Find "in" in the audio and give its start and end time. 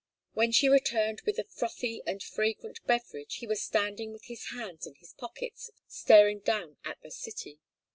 4.87-4.95